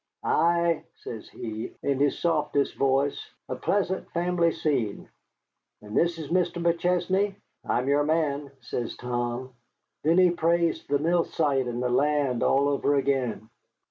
'Ah,' 0.23 0.79
says 0.95 1.29
he, 1.29 1.75
in 1.83 1.99
his 1.99 2.17
softest 2.17 2.73
voice, 2.75 3.23
'a 3.49 3.55
pleasant 3.55 4.09
family 4.13 4.51
scene. 4.51 5.07
And 5.83 5.95
this 5.95 6.17
is 6.17 6.29
Mr. 6.29 6.53
McChesney?' 6.59 7.35
'I'm 7.65 7.87
your 7.87 8.03
man,' 8.03 8.49
says 8.61 8.97
Tom. 8.97 9.53
Then 10.03 10.17
he 10.17 10.31
praised 10.31 10.87
the 10.89 10.97
mill 10.97 11.23
site 11.25 11.67
and 11.67 11.83
the 11.83 11.89
land 11.89 12.41
all 12.41 12.67
over 12.67 12.95
again. 12.95 13.47